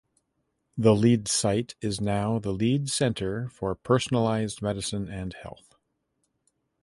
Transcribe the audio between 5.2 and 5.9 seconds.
Health.